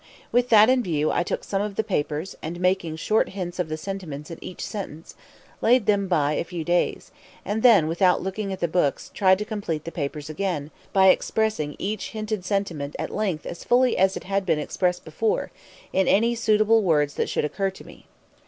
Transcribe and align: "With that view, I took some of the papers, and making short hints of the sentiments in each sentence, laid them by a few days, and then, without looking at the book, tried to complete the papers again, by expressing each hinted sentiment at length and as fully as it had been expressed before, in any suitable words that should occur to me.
"With 0.31 0.49
that 0.49 0.67
view, 0.79 1.11
I 1.11 1.21
took 1.21 1.43
some 1.43 1.61
of 1.61 1.75
the 1.75 1.83
papers, 1.83 2.35
and 2.41 2.59
making 2.59 2.95
short 2.95 3.29
hints 3.29 3.59
of 3.59 3.69
the 3.69 3.77
sentiments 3.77 4.31
in 4.31 4.43
each 4.43 4.65
sentence, 4.65 5.13
laid 5.61 5.85
them 5.85 6.07
by 6.07 6.33
a 6.33 6.43
few 6.43 6.63
days, 6.63 7.11
and 7.45 7.61
then, 7.61 7.87
without 7.87 8.19
looking 8.19 8.51
at 8.51 8.61
the 8.61 8.67
book, 8.67 8.99
tried 9.13 9.37
to 9.37 9.45
complete 9.45 9.83
the 9.83 9.91
papers 9.91 10.27
again, 10.27 10.71
by 10.91 11.09
expressing 11.09 11.75
each 11.77 12.09
hinted 12.13 12.43
sentiment 12.43 12.95
at 12.97 13.13
length 13.13 13.45
and 13.45 13.51
as 13.51 13.63
fully 13.63 13.95
as 13.95 14.17
it 14.17 14.23
had 14.23 14.43
been 14.43 14.57
expressed 14.57 15.05
before, 15.05 15.51
in 15.93 16.07
any 16.07 16.33
suitable 16.33 16.81
words 16.81 17.13
that 17.13 17.29
should 17.29 17.45
occur 17.45 17.69
to 17.69 17.85
me. 17.85 18.07